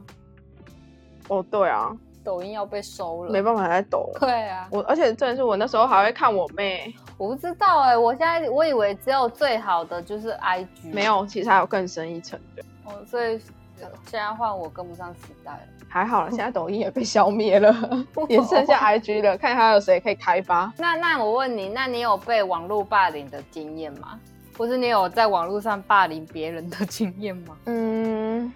[1.26, 1.90] 哦，对啊，
[2.22, 4.20] 抖音要被收了，没办法再抖了。
[4.20, 12.62] 对啊，我而且真的是我那时候还会看我妹，我不知道哎，我现在我以为只有最好的就是 IG，没有，其实还有更深一层的。
[12.84, 13.40] 哦，所以
[13.76, 15.60] 现在换我跟不上时代了。
[15.88, 17.74] 还好了，现在抖音也被消灭了，
[18.28, 20.72] 也剩下 IG 了，看还有谁可以开发。
[20.76, 24.20] 那那我问你，那你有被网络霸凌的经验吗？
[24.56, 27.56] 或是你有在网络上霸凌别人的经验吗？
[27.66, 28.52] 嗯，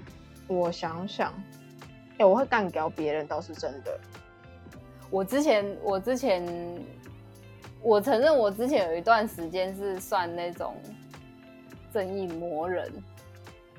[0.46, 1.32] 我想想，
[2.18, 3.98] 哎，我会干掉别人倒是真的。
[5.10, 6.44] 我之前，我之前，
[7.80, 10.74] 我承认我之前有一段时间是算那种
[11.92, 12.92] 正义魔人。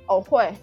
[0.07, 0.53] 哦，会。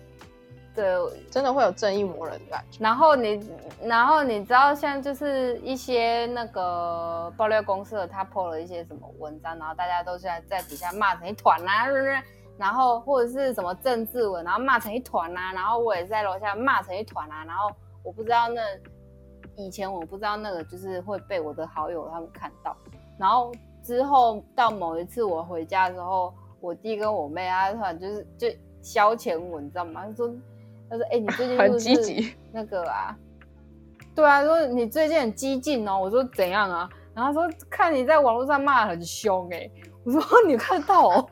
[0.73, 0.85] 对，
[1.31, 2.79] 真的会有正义魔人的感觉。
[2.81, 3.51] 然后你，
[3.83, 11.87] 然后你知道，像就是一些那个爆料公司的，他 po 了一些什么文章，然后大家都在在底下骂成一团啊，
[12.57, 17.69] 然后或者是什么政治文，然后骂成一团啊，然后我也在楼下骂成一团啊，然后
[18.05, 18.63] 我不知道那
[19.57, 22.77] 以前我不知道那个就是会被我的好友他们看到，
[23.19, 23.53] 然后
[23.83, 28.47] 之后到某一次我回家的时候，我弟跟我妹他突然就是就
[28.81, 30.05] 消遣我，你知道吗？
[30.07, 30.33] 他说。
[30.91, 33.17] 他说：“哎，你最近很积极那个啊？
[34.15, 35.99] 对啊，说你最近很激进哦。
[35.99, 36.91] 我说怎样啊？
[37.15, 39.71] 然后他说看你在网络上骂很凶哎。
[40.05, 41.31] 我说 你看到哦？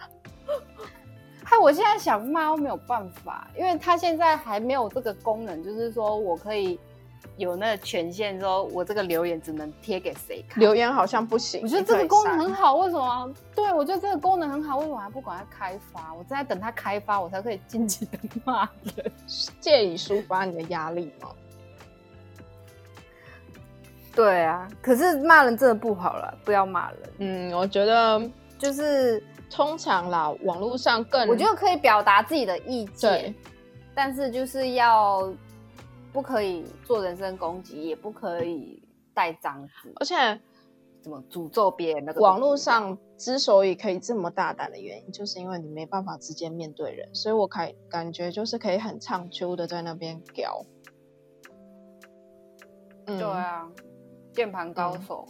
[1.45, 6.79] 害我现在想骂都没有办法，因为他现在还没有这个功能，就是说我可以
[7.39, 10.61] 有那个权限，说我这个留言只能贴给谁看。
[10.61, 13.33] 留言好像不行，我觉得这个功能很好，为什么？
[13.55, 16.13] 对我觉得这个功能很好，为什么还不管它开发？
[16.13, 19.13] 我正在等它开发，我才可以尽情的骂人，
[19.61, 21.29] 借以抒发你的压力吗？
[24.15, 27.01] 对啊，可是骂人真的不好了，不要骂人。
[27.19, 28.21] 嗯，我觉得
[28.59, 33.33] 就是通常啦，网络上更我觉得可以表达自己的意见，
[33.95, 35.33] 但是就是要
[36.13, 38.83] 不可以做人身攻击，也不可以
[39.15, 40.41] 带脏字，而且
[41.01, 50.65] 怎么诅咒别人那个网络上之所以可以这么大胆的原因，就是因为你没办法直接面对人，所以我感感觉就是可以很畅秋的在那边屌。
[53.07, 53.67] 嗯对啊，
[54.35, 55.27] 键盘高手、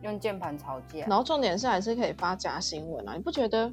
[0.00, 3.14] 用键盘吵架，然后重点是还是可以发假新闻啊！
[3.14, 3.70] 你不觉得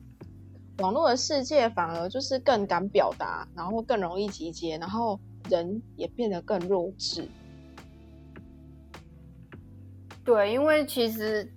[0.79, 5.17] 网络的世界反而就是更敢表达，然后更容易集结，然后
[5.51, 7.27] 人也变得更弱智？
[10.23, 11.47] 对，因为其实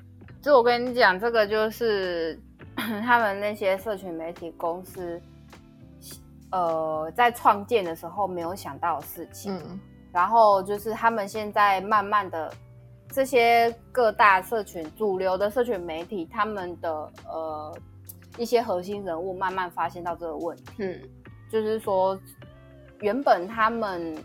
[0.43, 2.39] 这我跟你讲，这个就是
[2.77, 5.21] 他们那些社群媒体公司，
[6.51, 9.57] 呃，在创建的时候没有想到的事情。
[9.57, 9.81] 嗯
[10.15, 12.49] 然后就是他们现在慢慢的，
[13.09, 17.77] 这些各大社群主流的社群媒体，他们的呃
[18.39, 21.03] 一些核心人物慢慢发现到这个问题，嗯
[21.51, 22.17] 就是说
[23.05, 24.17] 原本他们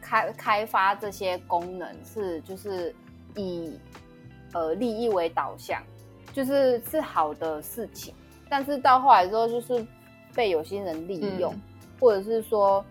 [0.00, 2.94] 开开发这些功能是就是
[3.34, 3.78] 以
[4.54, 5.82] 呃利益为导向，
[6.32, 8.14] 就是是好的事情，
[8.48, 9.86] 但是到后来之后就是
[10.34, 11.60] 被有心人利用，嗯
[12.00, 12.82] 或者是说。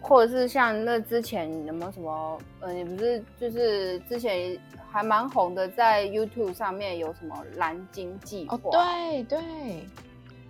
[0.00, 2.38] 或者是像那之前有没有什么？
[2.60, 4.56] 呃，你不是就是之前
[4.90, 8.56] 还蛮红的，在 YouTube 上面有什么蓝鲸计划？
[8.56, 9.38] 哦，对对，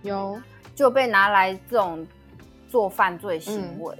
[0.03, 0.39] 有
[0.75, 2.05] 就被拿来这种
[2.69, 3.95] 做犯罪行为。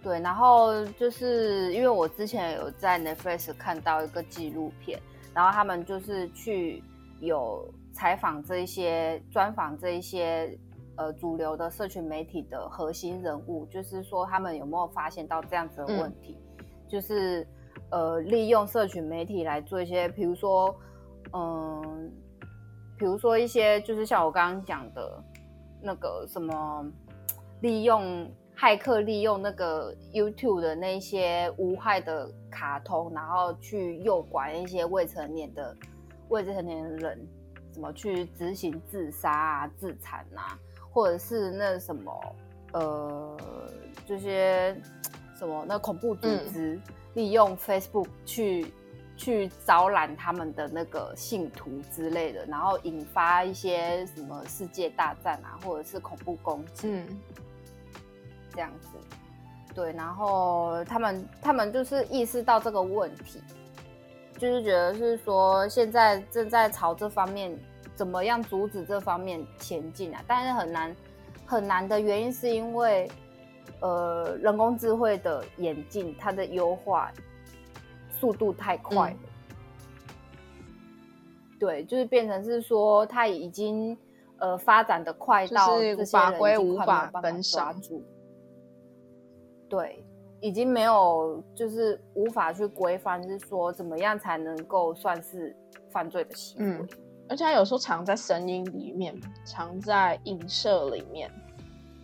[0.00, 5.00] 对，然后就是因为我之前有在 Netflix 看到一个纪录片，
[5.34, 6.82] 然后他们就是去
[7.20, 10.56] 有采访这一些专访这一些
[10.96, 16.38] 呃主流的社群媒体的核心人物，就是说他们有没有发现到这样子的问题，
[16.88, 17.46] 就是
[17.90, 20.74] 呃利用社群媒体来做一些，比如说
[21.32, 22.10] 嗯，
[22.96, 25.22] 比如说一些就是像我刚刚讲的
[25.80, 26.92] 那个什么，
[27.60, 35.76] 利用骇客利用那个 YouTube 的那些无害的卡通，然后去诱拐一些未成年的
[36.28, 37.26] 未成年人，
[37.72, 40.58] 怎么去执行自杀啊、自残啊，
[40.90, 42.12] 或者是那什么
[42.72, 43.36] 呃
[44.06, 44.76] 这些
[45.38, 46.80] 什么那恐怖组织、
[47.14, 48.72] 利用 Facebook 去
[49.18, 56.88] 去招揽他们的那个信徒之类的，然后引发一些什么世界大战啊，或者是恐怖攻击。
[56.88, 57.06] 嗯
[58.54, 58.88] 这样子，
[59.72, 63.40] 对，然后他们他们就是意识到这个问题，
[64.36, 67.56] 就是觉得是说现在正在朝这方面
[67.94, 70.96] 怎么样阻止这方面前进啊，但是很难
[71.46, 73.08] 很难的原因是因为
[73.78, 77.12] 呃人工智慧的演进，它的优化
[78.18, 79.16] 速度太快了。
[81.58, 83.96] 对，就是变成是说，他已经
[84.38, 88.02] 呃发展的快到是这些法规人无法快没有办跟抓上住。
[89.68, 90.04] 对，
[90.40, 95.54] 已经没有就是无法去规范，是说怎么样才能够算是
[95.90, 96.82] 犯罪的行为。
[96.82, 96.88] 嗯
[97.30, 101.30] 而且他有时候藏在声音里面，藏在映射里面。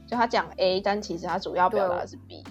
[0.07, 2.44] 就他讲 A，但其实他主要表达的是 B。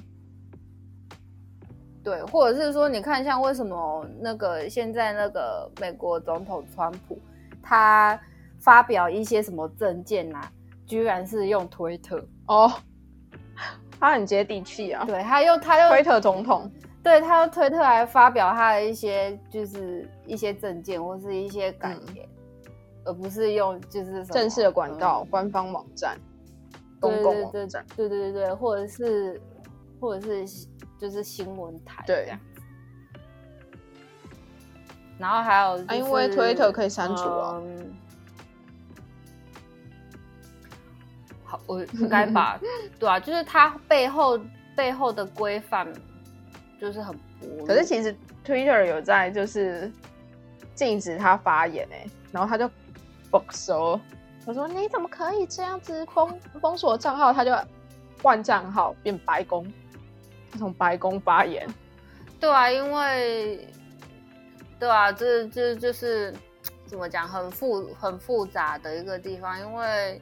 [2.03, 7.17] 对，或者是说，你看像为什么那个现在那个美国总统川普，
[7.61, 8.19] 他
[8.59, 10.51] 发表一些什么政见啊，
[10.85, 12.71] 居然是用推特，哦，
[13.99, 15.05] 他很接地气啊。
[15.05, 16.69] 对他用他用推特总统，
[17.01, 22.27] 对他用推特来发表他的一些就是一些政见或是一些感言，
[23.05, 26.17] 而不是用就是什么正式的管道、嗯官方网站、
[26.99, 27.85] 公共网站。
[27.95, 29.41] 对对对对，或者是
[30.01, 30.67] 或者是
[31.03, 32.39] 就是新闻台对这样。
[35.19, 37.93] 然后还有、就是啊因为推特可以删除啊嗯
[41.43, 42.57] 好，我应该把
[42.97, 44.39] 对啊，就是它背后
[44.77, 45.85] 背后的规范
[46.79, 47.65] 就是很薄。
[47.67, 49.91] 可是其实 Twitter 有在就是
[50.73, 52.69] 禁止他发言哎、然后他就
[53.29, 53.99] 不收，
[54.45, 57.33] 我说你怎么可以这样子封封锁账号？
[57.33, 57.51] 他就
[58.21, 59.71] 换账号变白宫，他
[60.57, 61.67] 从白宫发言。
[62.39, 63.67] 对啊，因为
[64.79, 66.33] 对啊，这这就是
[66.85, 70.21] 怎么讲，很复很复杂的一个地方，因为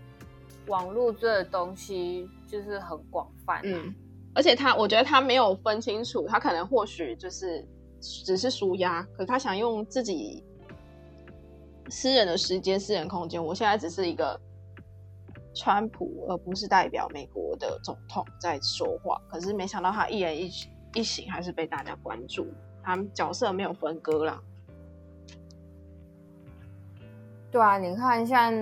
[0.67, 3.59] 网络这个东西就是很广泛。
[3.63, 3.93] 嗯，
[4.35, 7.65] 而且他，我觉得他没有分清楚，他可能或许就是
[7.99, 10.43] 只是舒压，可他想用自己
[11.89, 13.43] 私人的时间、私人空间。
[13.43, 14.39] 我现在只是一个
[15.53, 19.21] 川普，而不是代表美国的总统在说话。
[19.29, 20.51] 可是没想到他一言一
[20.95, 22.47] 一行还是被大家关注，
[22.83, 24.41] 他们角色没有分割啦。
[27.51, 28.53] 对啊，你看像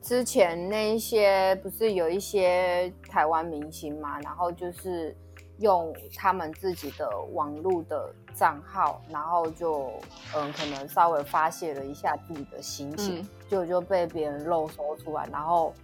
[0.00, 5.16] 之前那一些，不是有一些台湾明星嘛，然后就是
[5.58, 9.92] 用他们自己的网络的账号，然后就
[10.34, 15.74] 嗯，可能稍微发泄了一下自己的心情，就就被别人漏搜出来，然后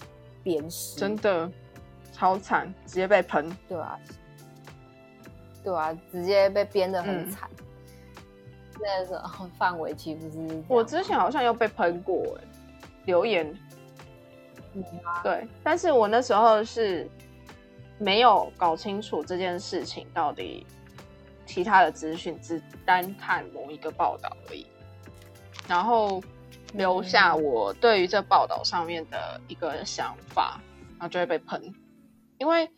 [0.46, 1.50] 鞭尸，真的
[2.12, 3.98] 超惨，直接被喷，对啊，
[5.64, 7.50] 对啊，直接被编的很惨。
[8.80, 12.44] 那时候范围其实是，我之前好像又被喷过哎，
[13.06, 13.52] 留言，
[15.24, 17.10] 对，但是我那时候是
[17.98, 20.64] 没有搞清楚这件事情到底
[21.44, 24.64] 其他的资讯，只单看某一个报道而已，
[25.66, 26.22] 然后
[26.76, 30.60] 留下我对于这报道上面的一个想法，
[30.92, 31.74] 然后就会被喷，
[32.38, 32.70] 因为，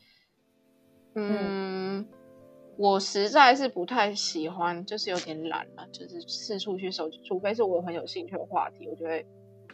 [1.15, 2.07] 嗯。
[2.81, 9.27] 我实在是不太喜欢，就是有点懒了，就是四处去收集，除非是我很有兴趣的话题，我就会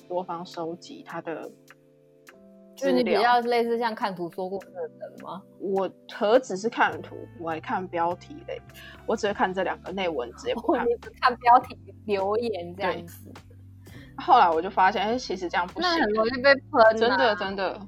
[0.08, 1.52] 多方收集他的。
[2.74, 5.42] 就是你比较类似像看图说故事的人吗？
[5.60, 8.58] 我何止是看图，我还看标题嘞，
[9.06, 10.86] 我只会看这两个内文，直接不看。
[11.20, 13.30] 看标题留言这样子。
[14.18, 16.96] 后来我就发现，哎，其实这样不行，那很容易被喷。
[16.96, 17.80] 真的真的，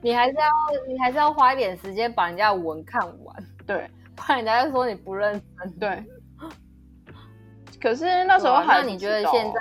[0.00, 0.48] 你还是要
[0.86, 3.36] 你还是要花一点时间把人家文看完。
[3.66, 3.90] 对。
[4.16, 6.04] 怕人家说你不认真，对。
[7.82, 9.60] 可是那时候还，那你觉得现在，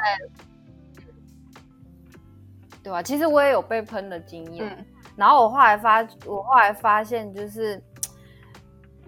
[2.83, 3.01] 对吧？
[3.01, 4.85] 其实我也有被喷的经验，
[5.15, 7.81] 然后我后来发，我后来发现就是，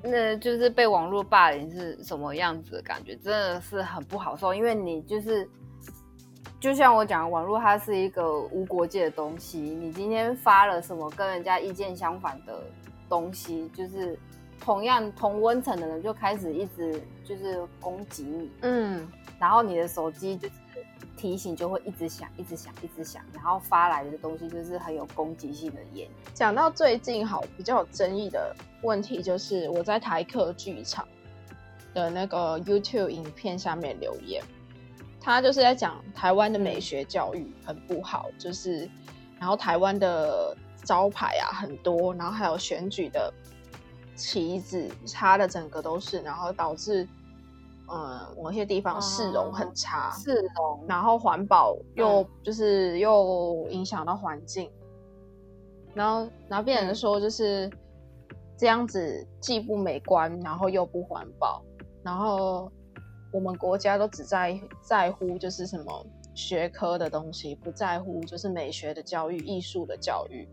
[0.01, 4.51] 那就是被网络霸凌是什么样子的感觉，真的是很不好受。
[4.51, 5.47] 因为你就是，
[6.60, 12.63] 就像我讲，网络它是一个无国界的东西，你今天发了什么跟人家意见相反的
[13.10, 14.18] 东西，就是。
[14.58, 20.54] 同样同温层的人就开始一直就是攻击你，嗯，然后你的手机就是
[21.15, 26.10] 提醒就会一直响，一直响，一直响，然后发来的东西就是很有攻击性的言。
[26.34, 31.06] 讲到最近好比较有争议的问题，就是我在台客剧场
[31.94, 34.41] 的那个 YouTube 影片下面留言，
[35.26, 38.88] 他就是在讲台湾的美学教育很不好，就是
[39.40, 43.34] 然后台湾的招牌啊很多，然后还有选举的。
[44.18, 47.06] 旗子插的整个都是，然后导致，
[47.92, 54.72] 嗯，某些地方市容很差，市容，然后环保又就是又影响到环境，
[55.94, 57.70] 然后然后别人说就是
[58.56, 61.62] 这样子既不美观，然后又不环保，
[62.02, 62.72] 然后
[63.36, 70.48] 我们国家都只在在乎就是什么学科的东西，不在乎就是美学的教育、艺术的教育。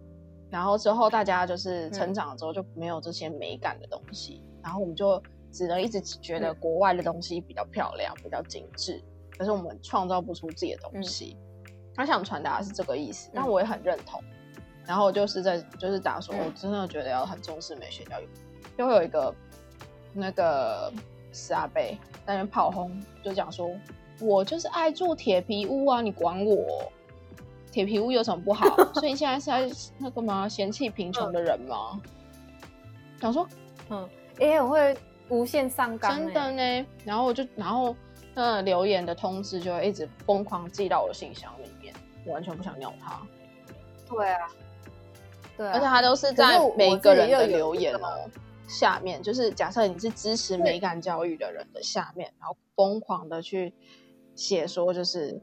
[0.50, 9.00] 然后之后大家就是成长了之后就没有这些美感的东西，然后我们就只能一直觉得国外的东西比较漂亮、比较精致，
[9.38, 11.36] 可是我们创造不出自己的东西。
[11.94, 14.20] 他想传达的是这个意思，但我也很认同。
[14.84, 18.28] 然后就是在就是打说，我真的觉得要很重视美学教育。
[18.76, 19.32] 就会有一个
[20.12, 20.92] 那个
[21.32, 23.70] 死阿贝在那炮轰，就讲说，
[24.20, 26.92] 我就是爱住铁皮屋啊，你管我？
[27.72, 28.76] 铁皮屋有什么不好？
[28.94, 30.46] 所以你现在是在那个吗？
[30.46, 31.98] 嫌弃贫穷的人吗？
[33.20, 33.48] 想说，
[33.88, 34.08] 嗯，
[34.40, 34.96] 哎，我会
[35.30, 36.86] 无限上纲，真的呢。
[37.04, 37.96] 然后我就，然后
[38.34, 41.94] 那留言的通知就会一直疯狂寄到我的信箱里面，
[42.26, 43.22] 我完全不想鸟他。
[44.06, 44.48] 对啊，
[45.56, 48.28] 对，而且他都是在每一个人的留言哦
[48.72, 53.72] 下面，就是假设你是支持美感教育的人的下面，然后疯狂的去
[54.34, 55.40] 写说，就是。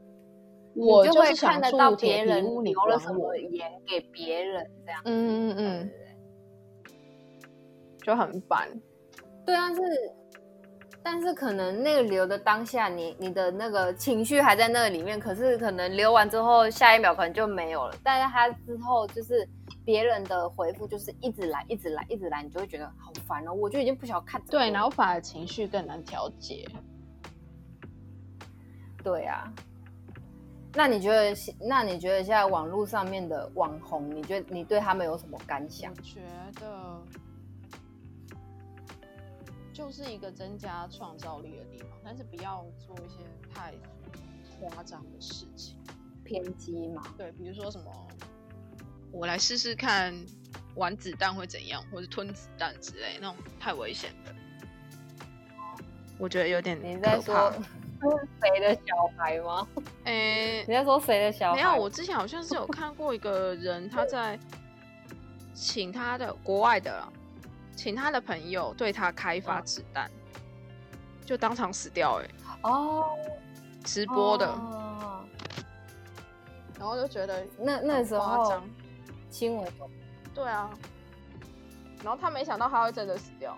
[0.72, 5.90] 我就会看得到别人留了什么言给别人，这样，嗯嗯嗯，
[8.04, 8.68] 就很烦。
[9.44, 9.80] 对啊，是，
[11.02, 17.94] 但是可能那个留的当下，你你的那个情绪还在那里面，可是可能留完之后，下一秒可能就没有了。
[18.04, 19.44] 但是他之后就是
[19.84, 23.52] 别人的回复，就是一直来，一直来，一直来，你就会觉得好烦哦。
[23.52, 24.40] 我就已经不想看。
[24.46, 26.68] 对，然后反而情绪更难调节。
[29.02, 29.52] 对啊。
[30.72, 31.34] 那你觉得？
[31.58, 35.92] 那你觉得现在网络上面的网红，你觉得你对他们有什么感想？
[35.96, 36.20] 觉
[36.60, 37.02] 得
[39.72, 43.16] 就是一个增加创造力的地方，但是不要做一些
[43.52, 43.74] 太
[44.60, 45.76] 夸张的事情，
[46.22, 47.02] 偏激嘛。
[47.16, 47.90] 对，比如说什么，
[49.12, 50.14] 我来试试看
[50.74, 54.34] 玩子弹会怎样，或者吞子弹之类那种太危险的，
[56.18, 57.52] 我觉得有点你在说
[58.40, 59.66] 谁的小孩吗？
[60.04, 61.56] 诶，你在说谁的小孩？
[61.56, 64.38] 没有，我之前好像是有看过一个人，他在
[65.52, 67.06] 请他的国外的，
[67.76, 70.10] 请他的朋友对他开发子弹，
[71.26, 72.28] 就当场死掉，哎，
[72.62, 73.04] 哦，
[73.84, 75.24] 直播的，哦。
[76.78, 78.62] 然后就觉得那那时候
[79.30, 79.66] 新闻
[80.34, 80.70] 对啊，
[82.04, 83.56] 然后他没想到他会真的死掉，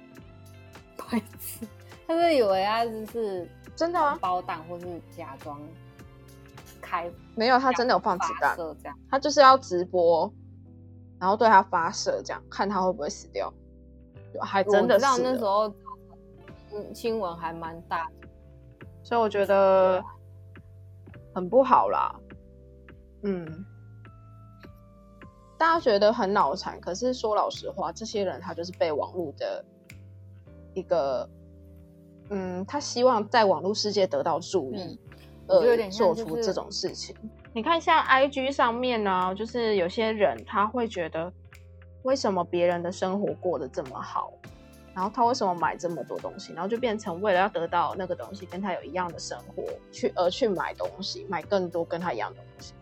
[0.97, 1.67] 白痴，
[2.07, 4.17] 他是以为他就是真的吗？
[4.21, 5.61] 包弹或是假装
[6.81, 8.99] 开没有，他真的有放子发弹，射这样。
[9.11, 10.33] 他就是要直播，
[11.19, 13.53] 然后对他发射，这样看他会不会死掉，
[14.41, 15.69] 还真的我知道是，那时候
[16.73, 18.29] 嗯新闻还蛮大的，
[19.03, 20.03] 所以我觉得
[21.35, 22.15] 很不好啦。
[23.25, 23.65] 嗯，
[25.63, 29.65] 大家觉得很脑残，可是说老实话，这些人他就是被网络的
[30.75, 31.31] 一个，
[32.31, 34.99] 嗯，他希望在网络世界得到注意，
[35.47, 37.15] 我觉得有点像就是做出这种事情。
[37.53, 41.33] 你看，像 IG 上面呢、就是有些人他会觉得，
[42.03, 44.33] 为什么别人的生活过得这么好，
[44.93, 52.75] 然后他为什么买这么多东西，然后就变成为了要得到那个东西，跟他有一样的生活，去而去买东西，买更多跟他一样的东西。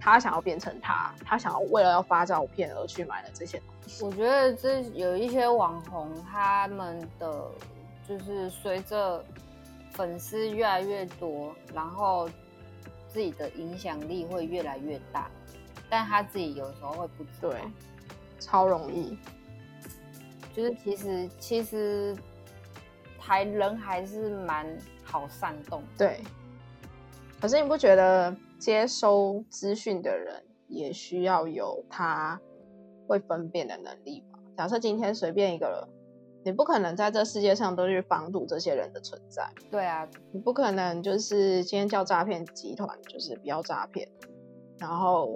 [0.00, 4.02] 他想要变成他，他想要为了要发照片而去买了这些东西。
[4.04, 7.44] 我觉得这有一些网红，他们的
[8.08, 9.22] 就是随着
[9.92, 12.28] 粉丝越来越多，然后
[13.08, 15.30] 自己的影响力会越来越大，
[15.90, 17.50] 但他自己有时候会不知道。
[17.50, 17.60] 对，
[18.38, 19.18] 超容易。
[20.54, 22.16] 就是其实其实
[23.18, 24.66] 还人还是蛮
[25.04, 25.86] 好煽动的。
[25.98, 26.20] 对，
[27.40, 32.38] 可是你不觉得接收资讯的人也需要有他
[33.08, 34.38] 会分辨的能力吧？
[34.54, 35.88] 假设今天随便一个人，
[36.44, 44.06] 你不可能在这世界上都去防堵这些人的存在，对啊，你不可能就是今天叫诈骗集团就是不要诈骗，
[44.78, 45.34] 然后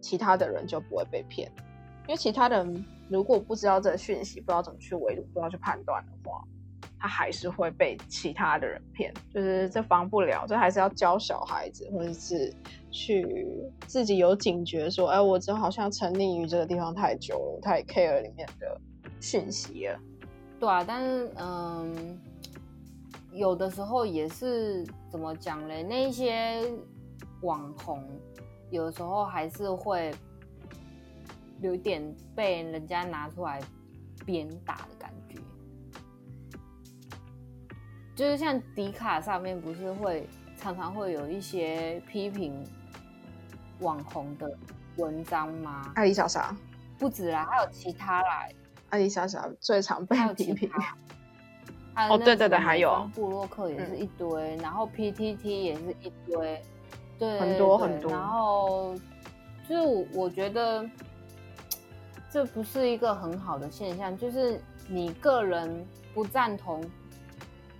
[0.00, 1.50] 其他的人就不会被骗，
[2.06, 6.44] 因为其他人如果不知道这个讯息，不知道怎么去围堵，不知道去判断的话，
[6.98, 12.52] 他还是会被其他的人骗，就是这防不了，这还是要教小孩子，或者是
[12.90, 13.26] 去
[13.86, 18.80] 自己有警觉，说，哎，我这好像沉溺于这个地方太久了，我太 care 里面的
[19.20, 19.98] 讯息了。
[20.58, 22.18] 对啊，但是嗯，
[23.32, 25.82] 有的时候也是怎么讲嘞？
[25.82, 26.62] 那些
[27.42, 28.02] 网红
[28.70, 30.14] 有的时候还是会
[31.60, 32.02] 有点
[32.34, 33.60] 被人家拿出来
[34.24, 34.95] 鞭打的
[38.16, 42.64] 就是像迪卡上面不是会常常会有一些批评
[43.80, 44.50] 网红的
[44.96, 45.92] 文章吗？
[45.94, 46.56] 艾丽莎莎，
[46.98, 48.48] 不止啦，还有其他啦，
[48.88, 50.70] 艾丽莎莎最常被批评。
[52.10, 56.62] 哦对对对还有嗯美妆部落客也是一堆，然后 PTT 也是一堆，
[57.18, 58.94] 对，很多很多然后
[59.68, 60.86] 就我觉得
[62.30, 66.82] 这不是一个很好的现象，就是你个人不赞同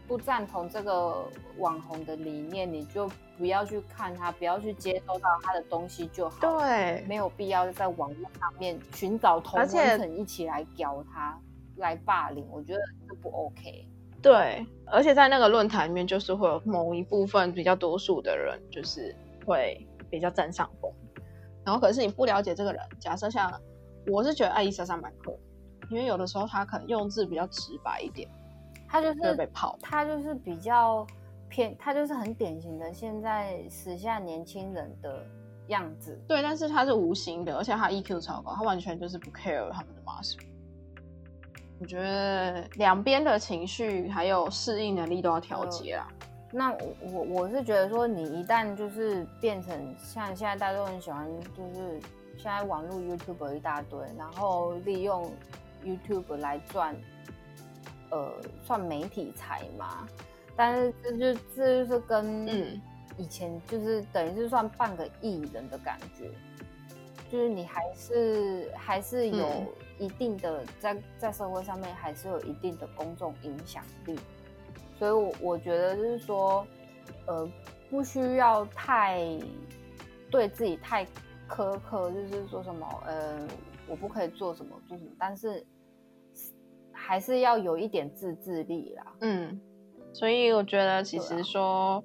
[0.07, 1.25] 不赞同这个
[1.59, 6.37] 网红的理念，你就不要去看他，不要去接收到他的东西就好。
[6.41, 11.39] 对，没有必要在网络上面寻找同而且温层一起来屌他、
[11.77, 13.89] 来霸凌，我觉得这不 OK。
[14.23, 20.91] 对，而且在那个论坛里面，就是会有某一部分比较多数的人，就是会比较占上风。
[21.65, 23.53] 然后，可是你不了解这个人，假设像
[24.07, 25.39] 我是觉得艾丽莎莎蛮酷，
[25.91, 28.29] 因为有的时候他可能用字比较直白一点，
[28.89, 29.79] 他就是被是泡。
[29.83, 31.07] 他就是比较
[31.49, 35.25] 偏，他就是很典型的现在时下年轻人的
[35.69, 36.19] 样子。
[36.29, 40.39] 对，但是他是无心的，而且他 EQ 超高，他完全就是不 care 他们的 mask。
[41.79, 46.09] 我觉得两边的情绪还有适应能力都要调节啊。
[46.53, 52.01] 那我我我是觉得说，你一旦就是变成像现在大家都很喜欢，就是
[52.39, 55.31] 现在网络 YouTube 一大堆，然后利用
[55.85, 56.97] YouTube 来赚，
[58.11, 58.33] 呃，
[58.63, 60.07] 算媒体财嘛。
[60.55, 62.81] 但是这就这就是跟嗯
[63.19, 66.31] 以前就是等于是算半个艺人的感觉，
[67.31, 69.67] 就是你还是还是有嗯
[69.99, 74.19] 一定的在在社会上面还是有一定的公众影响力。
[74.99, 76.67] 所以我，我觉得就是说，
[77.27, 77.47] 呃，
[77.91, 79.21] 不需要太
[80.31, 81.05] 对自己太
[81.47, 83.47] 苛刻，就是说什么，呃，
[83.87, 85.63] 我不可以做什么做什么，但是
[87.07, 89.15] 还是要有一点自制力啦。
[89.21, 89.61] 嗯，
[90.13, 92.03] 所以我觉得其实说、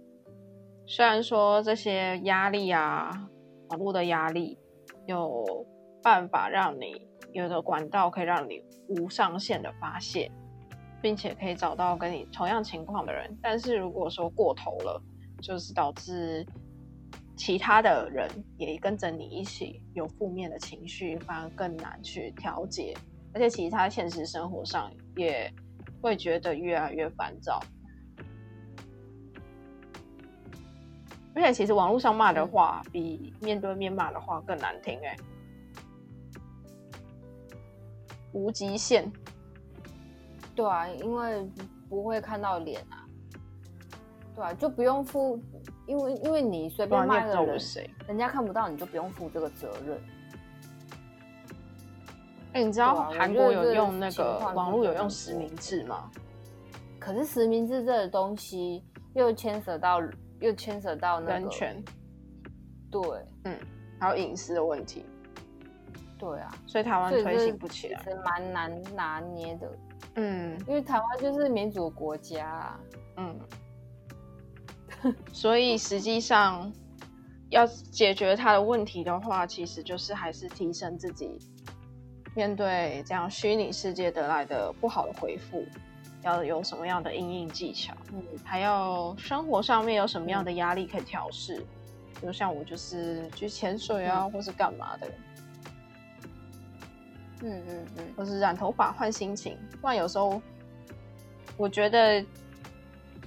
[0.86, 3.10] 虽然说这些压力啊，
[3.70, 4.60] 网络的压力
[5.08, 5.66] 有
[6.04, 10.32] 办法让你有的管道可以让你无上限的发泄，
[11.02, 15.02] 并且可以找到跟你同样情况的人，但是如果说过头了，
[15.42, 16.46] 就是导致
[17.36, 22.94] 其他的人也跟着你一起有负面的情绪，反而更难去调节，
[23.34, 25.52] 而且其他现实生活上也
[26.02, 27.60] 会觉得越来越烦躁。
[31.34, 35.16] 而且其实网络上骂的话，比面对面骂的话更难听哎，
[38.34, 39.10] 无极限。
[40.54, 41.50] 对啊，因为
[41.90, 43.08] 不会看到脸啊，
[44.36, 45.42] 对啊，就不用负，
[45.88, 47.58] 因为因为你随便骂个人，
[48.08, 49.98] 人家看不到，你就不用负这个责任。
[52.54, 56.10] 哎，你知道韩国有用那个网络有用实名制吗？
[57.00, 58.84] 可是实名制这个东西
[59.14, 60.02] 又牵涉到。
[60.42, 61.80] 又牵扯到人权，
[62.90, 63.00] 对，
[63.44, 63.56] 嗯，
[64.00, 65.06] 还有隐私的问题，
[66.18, 69.72] 对啊，所以台湾推行不起来，是蛮难拿捏的，
[70.16, 72.80] 嗯，因为台湾就是民主国家，啊
[73.18, 73.40] 嗯，
[75.32, 76.74] 所以实际上
[77.52, 81.38] 要解决他的问题的话，其实就是还是提升自己
[82.34, 85.66] 面对这样虚拟世界得来的不好的回复。
[86.24, 87.96] 要有什么样的应应技巧？
[88.14, 91.66] 嗯，还有生活上面有什么样的压力可以调试？
[92.20, 95.08] 比如像我就是去潜水啊，或是干嘛的？
[97.42, 99.58] 嗯嗯嗯，或是染头发换心情。
[99.82, 100.40] 不然有时候
[101.58, 102.24] 我觉得，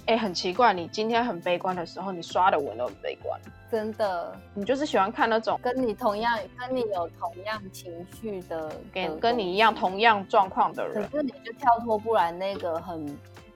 [0.05, 3.37] 哎，很奇怪，你今天很悲观的时候，你刷的文都很悲观。
[3.71, 13.05] 真的，你就是喜欢看那种跟你同样、跟你有同样情绪的、跟跟你一样同样状况的人，可是你就跳脱不来那个很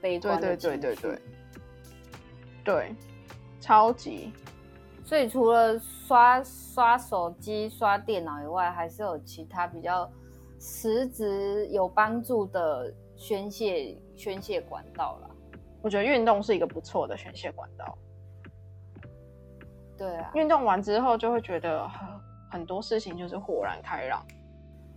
[0.02, 1.22] 悲观的对对对对对，
[2.64, 2.96] 对，
[3.62, 4.34] 超级。
[5.06, 10.10] 所以除了刷刷手机、刷电脑以外，还是有其他比较
[10.60, 15.30] 实质有帮助的宣泄宣泄管道啦。
[15.82, 17.98] 我觉得运动是一个不错的宣泄管道。
[20.00, 22.08] 对啊，运动完之后就会觉得很
[22.50, 24.26] 很多事情就是豁然开朗，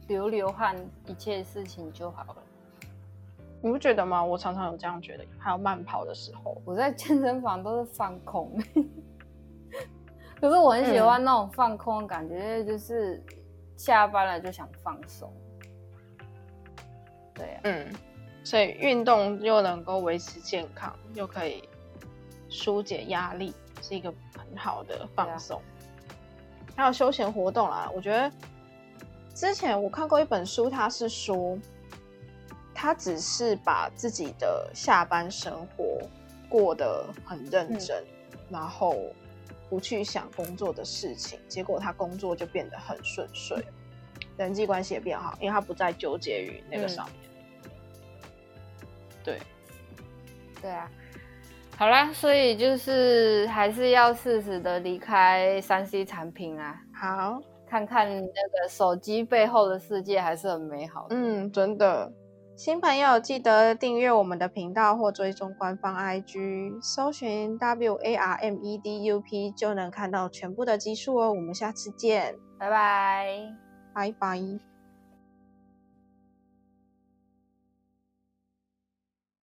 [0.06, 0.76] 流流汗，
[1.06, 2.36] 一切事情就好了。
[3.60, 4.24] 你不觉得吗？
[4.24, 5.24] 我常常有这样觉得。
[5.38, 8.56] 还有慢跑的时候，我在健身房都是放空，
[10.40, 13.20] 可是我很喜欢那种放空的感觉，就是
[13.76, 15.32] 下班了就想放松。
[17.34, 17.92] 对啊，嗯，
[18.44, 21.68] 所以运动又能够维持健康，又可以
[22.48, 23.52] 疏解压力。
[23.82, 25.60] 是一个很好的放松，
[26.76, 27.90] 还有休闲活动啦。
[27.94, 28.32] 我觉得
[29.34, 31.58] 之前我看过一本书，他是说，
[32.72, 35.98] 他只是把自己的下班生活
[36.48, 38.04] 过得很认真，
[38.48, 38.96] 然后
[39.68, 43.62] 不去想工作的事情，结果他工作就变得很顺遂，
[44.36, 47.16] 人际关系也变好，因为他不再纠结于那个上面。
[49.24, 49.40] 对，
[50.60, 50.90] 对啊。
[51.76, 61.16] 好啦，所以就是还是要适时的离开三 C 产品啊，好，看看那个手机背后的世界还是很美好的。
[61.16, 62.12] 嗯，真的，
[62.56, 71.32] 新朋友记得订阅我们的频道或追踪官方 IG，搜寻 W A R M E D U P 就能看到全部的集数哦。
[71.32, 73.26] 我们下次见，拜拜，
[73.92, 74.71] 拜拜。